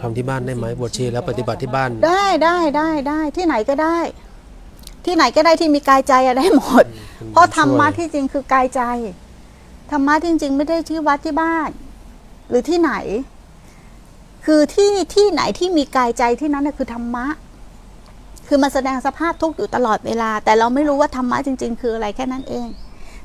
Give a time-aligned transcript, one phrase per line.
[0.00, 3.98] ทำที่บ้านได้ไหมบวชชีแล้วปฏิบัติที่บ้าน ได้ได้ได้ได้ที่ไหนก็ได้
[5.04, 6.84] ที่ไหนก็ได้ที่มีกายใจอะได้หมด
[7.32, 8.82] เพราะธรรมะที่จริงคือกายใจ
[9.90, 11.70] ธรรมะจริง ๆ ไม่ได้ที่วัดที่บ้าน
[12.48, 12.92] หรือที่ไหน
[14.46, 17.26] คือที่ที่ไหนที่มีกายใจที่นั้นน่ะคือธรรมะ
[18.48, 22.68] คือมาแสดงสภาพทุกข์อยู่ตลอดเวลา แต่เราไม่รู้ว่าธรรมะจริง ๆ คืออะไรแค่นั้นเอง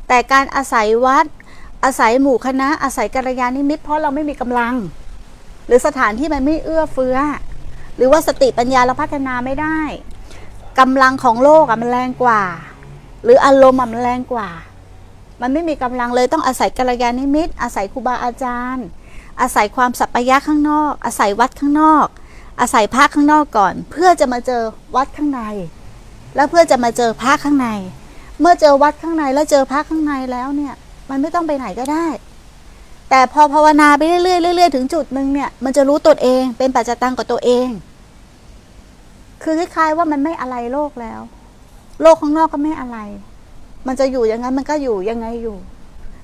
[0.07, 1.26] แต่การอาศัยวัด
[1.84, 4.73] อาศัยหมู่คณะอาศัยกัลยาณมิตรเพราะเราไม่มีกำลัง
[5.68, 7.18] หรือสถานที่มันไม่เอื้อเฟื้อ
[7.96, 9.80] หรือว่าสติปัญญาเราพัฒนาไม่ได้
[10.80, 12.41] กำลังของโลกอะมันแรงกว่า
[13.24, 14.50] หรืออารมณ์อะมันแรงกว่า
[15.41, 18.86] มันไม่มีกำลังเลยต้องอาศัยกัลยาณมิตร อาศัยครูบาอาจารย์
[19.41, 22.08] อาศัยความสัพพยะข้างนอก อาศัยวัดข้างนอก
[22.60, 24.62] อาศัยพระข้างนอกก่อน เพื่อจะมาเจอ
[24.96, 25.41] วัดข้างใน
[26.36, 27.68] แล้วเพื่อจะมาเจอพระข้างใน
[28.40, 30.74] เมื่อเจอวัดข้างในแล้วเจอพระข้างในแล้วเนี่ย
[31.10, 32.08] มันไม่ต้องไปไหนก็ได้
[33.09, 34.20] แต่พอภาวนาไปเรื่อ
[34.53, 37.67] ยๆเรื่อยๆถึงจุดหนึ่งเนี่ยมันจะรู้ตัวเอง เป็นปัจจตังกับตัวเอง
[39.43, 41.21] คือคล้ายๆว่ามันไม่อะไรโลกแล้ว
[42.01, 42.98] โลกข้างนอกก็ไม่อะไร
[43.87, 45.57] มันจะอยู่อย่างนั้นมันก็อยู่ยังไงอยู่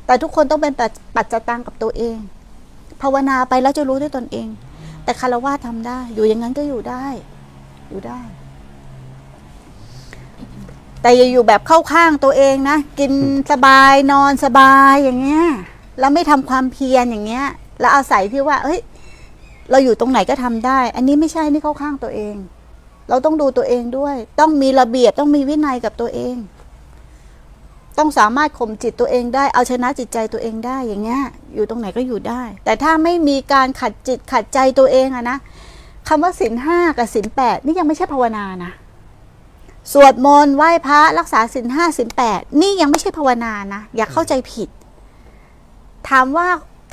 [0.05, 0.73] แต่ทุกคนต้องเป็น
[1.15, 2.17] ปัจจตังกับตัวเอง
[3.02, 4.47] ภาวนาไปแล้วจะรู้ด้วยตนเอง
[5.03, 7.05] แต่คารวะทำได้ อยู่อย่างนั้นก็อยู่ได้
[7.89, 8.19] อยู่ได้
[11.02, 13.13] แต่อย่าอยู่แบบเข้าข้างตัวเองนะกิน
[13.52, 15.45] สบายนอนสบายอย่างเงี้ย
[16.02, 17.45] แล้วไม่ทำความเพียรอย่างเงี้ย
[17.80, 18.80] แล้วอาศัยที่ว่าเอ้ย
[19.69, 22.35] เราอยู่ตรงไหนก็ทำได้ อันนี้ไม่ใช่นี่เข้าข้างตัวเอง
[23.09, 26.35] เราต้องดูตัวเองด้วย ต้องมีระเบียบต้องมีวินัยกับตัวเอง
[27.97, 31.21] ต้องสามารถข่มจิตตัวเองได้เอาชนะจิตใจตัวเองได้อย่างเงี้ย
[31.55, 35.38] อยู่ตรงไหนก็อยู่ได้ แต่ถ้าไม่มีการขัดจิตขัดใจตัวเองอะนะ
[36.08, 38.71] คำว่าศีลห้ากับศีลแปดนี่ยังไม่ใช่ภาวนานะ
[39.93, 44.69] สวดมนต์ไหว้พระรักษาศีลห้าศีลแปดนี่ยังไม่ใช่ภาวนานะ อย่าเข้าใจผิด
[46.09, 46.47] ถามว่า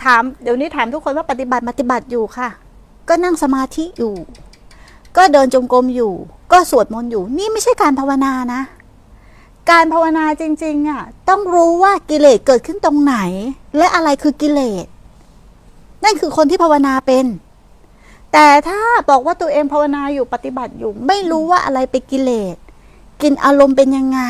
[0.04, 2.48] ถามเดี๋ยวนี้ถามทุกคนว่าปฏิบัติปฏิบัติอยู่ค่ะ
[3.08, 4.14] ก็นั่งสมาธิอยู่
[5.16, 6.12] ก็เดินจงกรมอยู่
[6.52, 8.62] ก็สวดมนต์อยู่ นี่ไม่ใช่การภาวนานะ
[9.70, 13.16] การภาวนาจริงๆอะต้องรู้ว่ากิเลสเกิดขึ้นตรงไหน
[13.78, 14.86] และอะไรคือกิเลส
[16.04, 17.26] นั่นคือคนที่ภาวนาเป็น
[18.32, 22.56] แต่ถ้าบอกว่าตัวเองภาวนาอยู่ปฏิบัติอยู่ ไม่รู้ว่าอะไรเป็นกิเลส
[23.22, 24.20] กินอารมณ์เป็นยังไง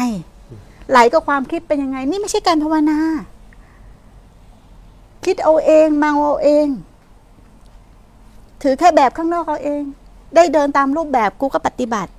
[0.91, 2.99] ไหลกับความคิดเป็นยังไง นี่ไม่ใช่การภาวนา
[5.25, 6.67] คิดเอาเองเมาเอาเอง
[8.63, 9.83] ถือแค่แบบข้างนอกเอาเอง
[10.35, 12.11] ได้เดินตามรูปแบบกูก็ปฏิบัติ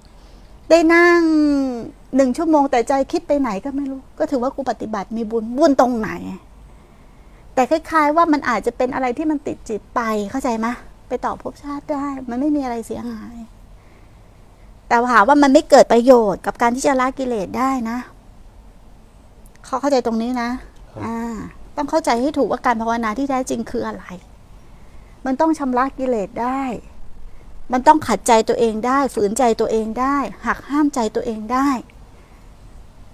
[0.70, 1.22] ได้นั่ง
[2.16, 6.10] หนึ่งชั่วโมงแต่ใจคิดไปไหนก็ไม่รู้ ก็ถือว่ากูปฏิบัติมีบุญบุญตรงไหน
[7.54, 10.68] แต่คล้าย ๆ ว่ามันอาจจะเป็นอะไรที่มันติดจิตไปเข้าใจไหม
[11.08, 13.38] ไปต่อภพชาติได้ มันไม่มีอะไรเสียหาย
[14.88, 17.98] แต่ถามว่ามันไม่เกิดประโยชน์กับการที่จะละกิเลสได้นะ
[19.66, 20.50] เขาเข้าใจตรงนี้นะ
[21.06, 21.36] อ่า
[21.78, 24.06] ต้องเข้าใจให้ถูกว่าการภาวนาที่แท้จริงคืออะไร
[25.26, 26.62] มันต้องชำระกิเลสได้
[27.72, 31.70] มันต้องขัดใจตัวเองได้ ฝืนใจตัวเองได้ หักห้ามใจตัวเองได้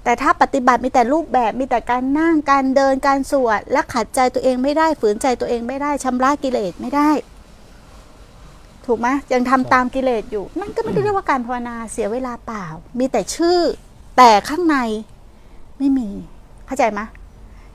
[0.03, 7.09] แต่ถ้าปฏิบัติมีแต่รูปแบบ มีแต่การนั่ง การเดิน การสวด และขัดใจตัวเองไม่ได้ ฝืนใจตัวเองไม่ได้ชำระกิเลสไม่ได้
[8.85, 12.65] ถูกไหมยังทำตามกิเลสอยู่ นั่นก็ไม่ได้เรียกว่าการภาวนาเสียเวลาเปล่า
[12.99, 13.59] มีแต่ชื่อ
[14.17, 14.77] แต่ข้างใน
[15.77, 16.09] ไม่มี
[16.65, 17.01] เข้าใจไหม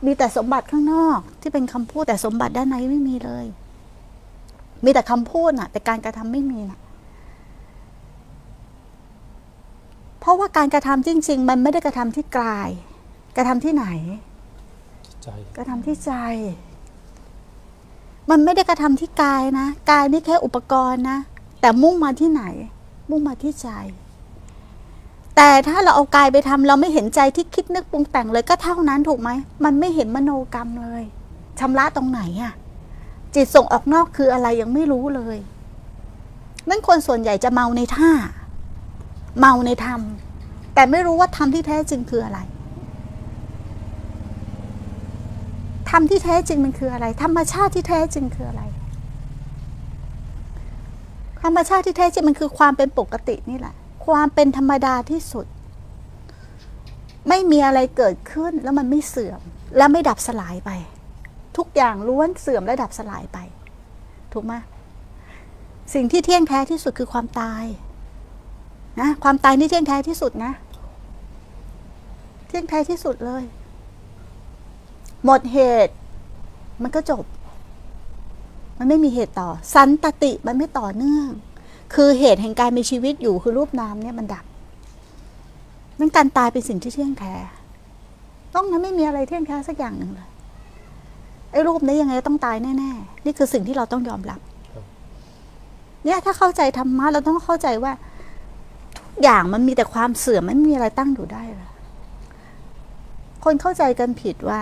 [0.05, 3.47] มีแต่สมบัติข้างนอกที่เป็นคำพูดแต่สมบัติด้านในไม่มีเลย
[4.84, 6.78] มีแต่คำพูดน่ะ แต่การกระทำไม่มีน่ะ
[10.21, 12.69] เพราะว่าการกระทำจริง ๆ มันไม่ได้กระทำที่กาย
[13.37, 13.87] กระทำที่ไหน
[15.22, 16.12] ใจกระทำที่ใจ
[18.31, 21.19] มันไม่ได้กระทำที่กายนะ กายนี่แค่อุปกรณ์นะ
[21.60, 22.44] แต่มุ่งมาที่ไหน
[23.10, 23.69] มุ่งมาที่ใจ
[25.37, 29.31] แต่ถ้าเราเอากายไปทำเราไม่เห็นใจที่คิดนึกปรุงแต่งเลยก็เท่านั้นถูกไหม
[29.65, 31.03] มันไม่เห็นมโนกรรมเลย
[31.61, 32.53] ชำระตรงไหนอะ
[33.35, 35.39] จิตส่งออกนอกคืออะไรยังไม่รู้เลย
[36.69, 38.11] นั่นคนส่วนใหญ่จะเมาในท่า
[39.41, 40.01] เมาในธรรม
[40.75, 42.41] แต่ไม่รู้ว่าธรรมที่แท้จริงคืออะไร
[45.91, 48.63] ธรรมที่แท้จริงมันคืออะไร ธรรมชาติที่แท้จริงคืออะไร
[51.45, 53.75] ธรรมชาติที่แท้จริงมันคือความเป็นปกตินี่แหละ
[54.07, 55.47] ความเป็นธรรมดาที่สุด
[57.29, 59.41] ไม่มีอะไรเกิดขึ้นแล้วมันไม่เสื่อม
[59.77, 60.71] และไม่ดับสลายไป
[61.57, 63.39] ทุกอย่างล้วนเสื่อมและดับสลายไป
[64.33, 64.55] ถูกไหม
[65.95, 67.65] สิ่งที่เที่ยงแท้ที่สุดคือความตาย
[69.01, 70.53] นะความตายนี่เที่ยงแท้ที่สุดนะ
[72.47, 73.43] เที่ยงแท้ที่สุดเลย
[75.25, 75.95] หมดเหตุ
[76.83, 77.25] มันก็จบ
[78.79, 81.29] มันไม่มีเหตุต่อ สันตติมันไม่ต่อเนื่อง
[81.95, 84.45] คือเหตุแห่งการมีชีวิตอยู่คือรูปนามเนี่ยมันดับ
[85.98, 87.34] นั่นการตายเป็นสิ่งที่เที่ยงแท้
[88.54, 90.28] ต้องนั้นไม่มีอะไรเที่ยงแท้สักอย่างหนึ่งเลย
[91.51, 94.41] ไอ้รูปนี้ยังไงต้องตายแน่ๆ นี่คือสิ่งที่เราต้องยอมรับ
[96.04, 97.92] เนี่ยถ้าเข้าใจธรรมะเราต้องเข้าใจว่า
[98.97, 101.71] ทุกอย่างมันมีแต่ความเสื่อมไม่มีอะไรตั้งอยู่ได้เลย
[103.45, 104.60] คนเข้าใจกันผิดว่า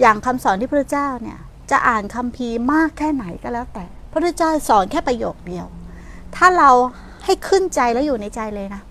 [0.00, 1.38] อย่างคำสอนที่พระเจ้าเนี่ย
[1.70, 5.66] จะอ่านคัมภีร์มากแค่ไหนก็แล้วแต่ พระเจ้าสอนแค่ประโยคเดียว
[6.36, 6.70] ถ้าเรา
[7.24, 8.82] ให้ขึ้นใจแล้วอยู่ในใจเลยนะ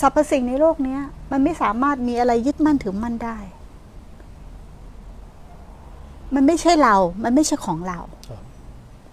[0.00, 0.98] สรรพสิ่งในโลกนี้
[1.32, 3.38] มันไม่สามารถมีอะไรยึดมั่นถือมั่นได้
[6.34, 7.98] มันไม่ใช่เรา มันไม่ใช่ของเรา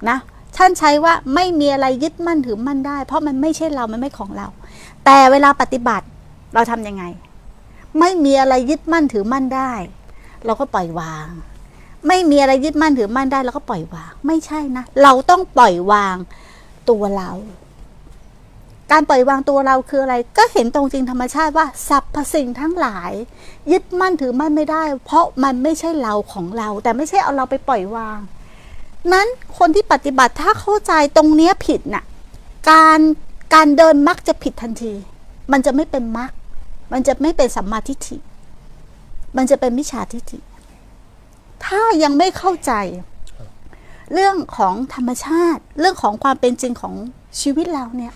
[0.09, 0.17] นะ
[0.57, 4.47] ท่านใช้ว่าไม่มีอะไรยึดมั่นถือมั่นได้ เพราะมันไม่ใช่เรา มันไม่ของเรา
[5.05, 6.05] แต่เวลาปฏิบัติ
[6.53, 7.03] เราทำยังไง
[7.99, 9.71] ไม่มีอะไรยึดมั่นถือมั่นได้
[10.45, 11.27] เราก็ปล่อยวาง
[12.07, 16.15] ไม่มีอะไรยึดมั่นถือมั่นได้เราก็ปล่อยวาง ไม่ใช่นะ เราต้องปล่อยวาง
[16.89, 17.31] ตัวเรา
[18.91, 23.11] การปล่อยวางตัวเราคืออะไร ก็เห็นตรงจริงธรรมชาติว่าสรรพสิ่งทั้งหลาย
[23.71, 28.19] ยึดมั่นถือมั่นไม่ได้ เพราะมันไม่ใช่เราของเรา แต่ไม่ใช่เอาเราไปปล่อยวาง
[29.13, 29.27] นั้น
[29.57, 32.03] คนที่ปฏิบัติถ้าเข้าใจตรงเนี้ยผิดน่ะ
[32.69, 32.99] การ
[33.53, 34.93] การเดินมักจะผิดทันที
[35.51, 36.31] มันจะไม่เป็นมัก
[36.93, 38.17] มันจะไม่เป็นสัมมาทิฏฐิ
[39.37, 40.39] มันจะเป็นมิจฉาทิฏฐิ
[41.65, 42.73] ถ้ายังไม่เข้าใจ
[44.13, 46.93] เรื่องของธรรมชาติ เรื่องของความเป็นจริงของ
[47.41, 48.13] ชีวิตเราเนี่ย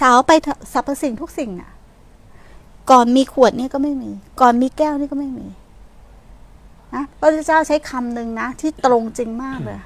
[0.00, 0.30] สาวไป
[0.72, 1.70] สรรพสิ่งทุกสิ่งอะ
[2.90, 4.10] ก่อนมีขวดนี่ก็ไม่มี
[4.40, 5.46] ก่อนมีแก้วนี่ก็ไม่มี
[6.94, 9.80] นะพระเจ้าใช้คำหนึ่งนะ ที่ตรงจริงมากเลย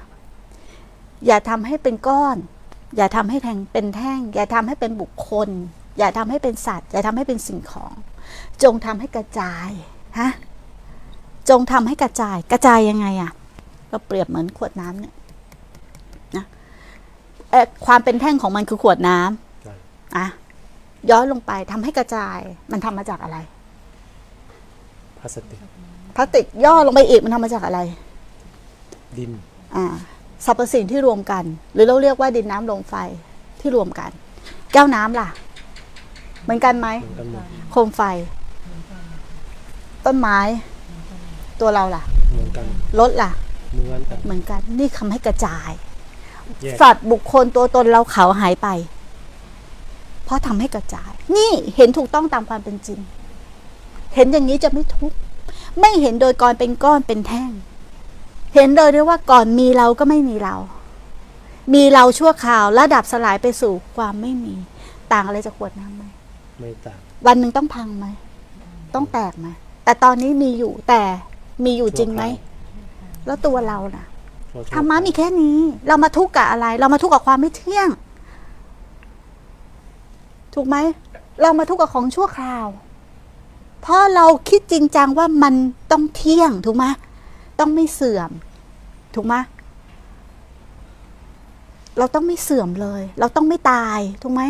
[1.25, 2.37] อย่าทำให้เป็นก้อน
[2.97, 5.49] อย่าทำให้แทงเป็นแท่ง อย่าทำให้เป็นบุคคล
[5.97, 7.93] อย่าทำให้เป็นสัตว์ อย่าทำให้เป็นสิ่งของ
[8.63, 9.69] จงทำให้กระจาย
[10.19, 10.29] ฮะ
[11.49, 13.31] จงทำให้กระจายกระจายยังไงอะ
[13.91, 15.13] ก็เปรียบเหมือนขวดน้ำเนี่ย
[16.35, 16.45] นะ
[17.49, 19.73] เอ่อความเป็นแท่งของมันคือขวดน้ำใช่
[20.17, 20.25] อะ
[21.09, 22.39] ย้อนลงไปทำให้กระจาย
[22.71, 23.37] มันทำมาจากอะไร
[25.19, 25.59] พลาสติก
[26.15, 27.79] พลาสติกย่อลงไปอีกมันทำมาจากอะไร
[29.17, 29.31] ดิน
[29.75, 29.85] อ่า
[30.45, 31.43] สรรพสิ่งที่รวมกัน
[31.73, 32.95] หรือเราเรียกว่าดินน้ำลมไฟ
[33.59, 34.11] ที่รวมกัน
[34.73, 35.27] แก้วน้ำล่ะ
[36.43, 38.01] เหมือนกันไหมเหมือนกันหมดโคมไฟ
[40.05, 40.39] ต้นไม้
[41.61, 42.65] ตัวเราล่ะ เหมือนกัน
[42.99, 43.31] รถล่ะ
[43.71, 45.71] เหมือนกัน เหมือนกัน นี่คำให้กระจาย
[46.61, 48.67] แยกสัตว์บุคคลตัวตนเราเขาหายไป
[50.25, 52.99] เพราะทำให้กระจาย นี่เห็นถูกต้องตามความเป็นจริง
[54.15, 55.17] เห็นอย่างนี้จะไม่ทุกข์
[55.79, 57.51] ไม่เห็นโดยก่อนเป็นก้อนเป็นแท่ง
[58.55, 60.55] เห็นโดยด้วยว่าก่อนมีเราก็ไม่มีเรา
[61.73, 64.55] มีเราชั่วคราวระดับสลายไปสู่ความไม่มี
[65.11, 66.03] ต่างอะไรจากขวดน้ำไหม
[66.59, 68.05] ไม่ต่างวันหนึ่งต้องพังไหม
[68.95, 69.47] ต้องแตกไหม
[69.83, 71.01] แต่ตอนนี้มีอยู่แต่
[71.63, 72.23] มีอยู่จริงไหม
[73.25, 74.05] แล้วตัวเราน่ะ
[74.51, 75.57] ชั่วคธรรมะมีแค่นี้
[75.87, 77.89] เรามาทุกข์กับอะไร เรามาทุกข์กับความไม่เที่ยง
[80.53, 80.77] ถูกไหม
[81.41, 82.67] เรามาทุกข์กับของชั่วคราว
[83.81, 85.53] เพราะเราคิดจริงจังว่ามัน
[85.91, 86.85] ต้องเที่ยงถูกไหม
[87.59, 88.31] ต้องไม่เสื่อม
[89.15, 89.35] ถูกไหม
[91.97, 94.43] เราต้องไม่เสื่อมเลย เราต้องไม่ตาย ถูกไหม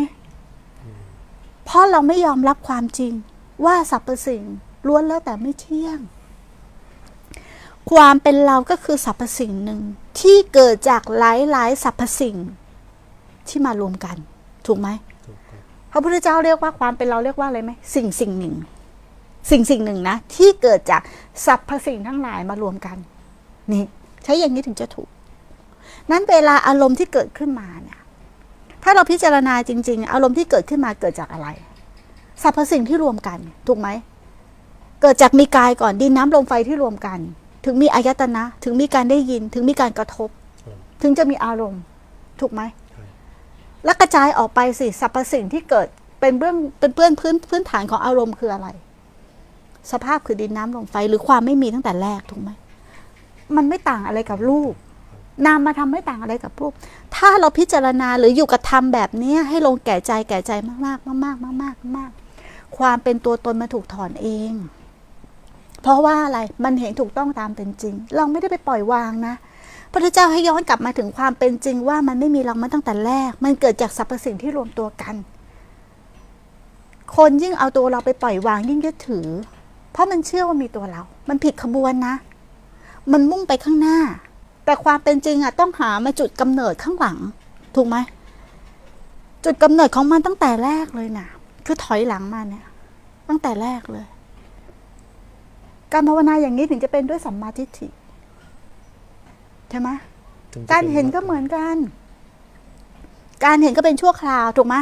[1.64, 3.12] เพราะเราไม่ยอมรับความจริง
[3.64, 4.44] ว่าสรรพสิ่ง
[4.86, 5.98] ล้วนแล้วแต่ไม่เที่ยง
[7.90, 9.80] ความเป็นเราก็คือสรรพสิ่งหนึ่ง
[10.20, 12.36] ที่เกิดจากหลายหลายๆสรรพสิ่ง
[13.48, 14.16] ที่มารวมกัน
[14.66, 14.88] ถูกไหม
[15.26, 15.60] ถูกครับ
[15.92, 18.54] พระพุทธเจ้าเรียกว่าความเป็นเราเรียกว่าอะไรไหมสิ่งสิ่งหนึ่ง
[19.50, 21.02] สิ่งสิ่งหนึ่งนะ ที่เกิดจาก
[21.46, 22.96] สรรพสิ่งทั้งหลายมารวมกัน
[23.72, 23.84] นี่
[24.24, 25.08] ใช้อย่างนี้ถึงจะถูก
[26.10, 28.00] นั้นเวลาอารมณ์ที่เกิดขึ้นมาเนี่ย
[28.82, 31.48] ถ้าเราพิจารณาจริง ๆ อารมณ์ที่เกิดขึ้นมาเกิดจากอะไร
[32.42, 33.88] สรรพสิ่งที่รวมกัน ถูกไหม
[35.02, 37.18] เกิดจากมีกายก่อนดินน้ำลมไฟที่รวมกัน
[37.64, 40.28] ถึงมีอายตนะ ถึงมีการได้ยิน ถึงมีการกระทบ
[41.02, 41.82] ถึงจะมีอารมณ์
[42.40, 43.04] ถูกไหมใช่
[43.84, 45.86] แล้วกระจายออกไปสิสรรพสิ่งที่เกิด
[46.20, 48.68] เป็นเบื้องเป็นเบื้องพื้นพื้นฐานของอารมณ์คืออะไร
[49.92, 52.50] สภาพคือดินน้ำลมไฟหรือความไม่มีตั้งแต่แรกถูกไหม
[53.56, 54.72] มันไม่ต่างอะไรกับรูป
[55.46, 56.72] นามมาทำไม่ต่างอะไรกับรูป
[57.16, 62.10] ถ้าเราพิจารณาหรืออยู่กับธรรมแบบเนี้ยให้ลงแก่ใจแก่ใจมากๆมากๆ มาก ๆ มาก ๆ มาก
[62.44, 64.52] ๆ ความเป็นตัวตนมาถูกถอนเอง
[65.84, 69.34] เพราะว่าอะไรมันเห็นถูกต้องตามเป็นจริง เราไม่ได้ไปปล่อยวางนะ
[69.92, 75.14] พระเจ้าให้ย้อนกลับมาถึงความเป็นจริงว่ามันไม่มีเรามาตั้งแต่แรก มันเกิดจากสรรพสิ่งที่รวมตัวกัน
[77.16, 79.26] คนยิ่งเอาตัวเราไปปล่อยวางยิ่งยึดถือ
[79.92, 82.14] เพราะมันเชื่อว่ามีตัวเรา มันผิดขบวนนะ
[83.12, 83.98] มันมุ่งไปข้างหน้า
[84.64, 87.18] แต่ความเป็นจริงอะต้องหามาจุดกำเนิดข้างหลัง
[87.74, 87.96] ถูกไหม
[89.44, 91.28] จุดกำเนิดของมันตั้งแต่แรกเลยนะ
[91.66, 92.64] คือถอยหลังมาเนี่ย
[93.28, 94.06] ตั้งแต่แรกเลย
[95.94, 97.88] การภาวนาอย่างนี้ถึงจะเป็นด้วยสัมมาทิฏฐิ
[99.70, 99.88] ใช่ไหม
[100.52, 101.76] ถึงจะการป็เห็นก็เหมือนกัน
[103.44, 104.76] การเห็นก็เป็นชั่วคราวถูกไหม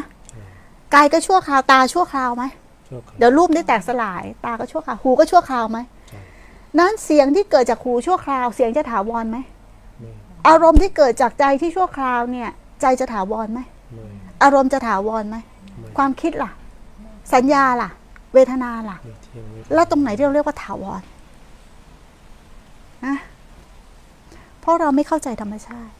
[0.95, 2.45] กายก็ชั่วคราวตาชั่วคราวไหม
[2.88, 5.78] ชั่วคราวเดี๋ยวรูปได้แตกสลาย ตาก็ชั่วคราวหูก็ชั่วคราวไหม
[6.09, 6.21] ใช่
[6.78, 9.38] นั้นเสียงที่เกิดจากหูชั่วคราวเสียงจะถาวรไหม
[10.00, 10.12] ไม่
[10.49, 12.50] อารมณ์ที่เกิดจากใจที่ชั่วคราวเนี่ย
[12.81, 13.61] ใจจะถาวรไหม
[13.92, 14.04] ไม่
[14.42, 15.37] อารมณ์จะถาวรไหม
[15.78, 16.50] ไม่ความคิดล่ะ
[17.35, 17.90] สัญญาล่ะ
[18.35, 18.99] เวทนาล่ะ
[19.75, 21.03] แล้วตรงไหนที่เราเรียกว่าถาวร
[23.07, 23.17] นะ
[24.61, 25.95] เพราะเราไม่เข้าใจธรรมชาติ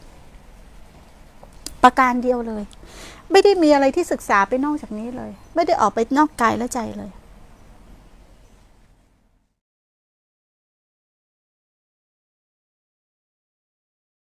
[1.83, 2.63] ประการเดียวเลย
[3.31, 7.11] ไม่ได้มีอะไรที่ศึกษาไปนอกจากนี้เลย ไม่ได้ออกไปนอกกายและใจเลย